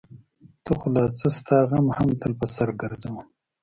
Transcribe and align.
ته 0.63 0.71
خو 0.79 0.87
لا 0.95 1.03
څه؛ 1.17 1.27
ستا 1.37 1.57
غم 1.69 1.85
هم 1.97 2.09
تل 2.21 2.31
په 2.39 2.45
سر 2.55 2.69
ګرځوم. 2.81 3.15